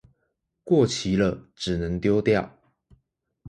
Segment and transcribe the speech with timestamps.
[0.63, 2.57] 過期了只能丟掉